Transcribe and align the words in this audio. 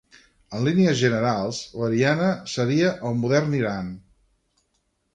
En 0.59 0.63
línies 0.67 0.95
generals 1.01 1.59
l'Ariana 1.83 2.33
seria 2.57 2.91
el 3.13 3.23
modern 3.23 3.57
Iran. 3.63 3.97